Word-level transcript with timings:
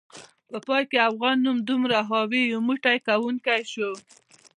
په 0.49 0.57
پای 0.67 0.83
کې 0.89 0.97
د 0.99 1.03
افغان 1.09 1.37
نوم 1.45 1.57
دومره 1.69 1.97
حاوي، 2.09 2.43
یو 2.51 2.59
موټی 2.67 2.97
کونکی 3.07 3.61
شو 3.71 3.91